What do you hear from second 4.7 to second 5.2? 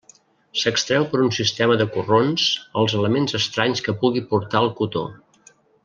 cotó.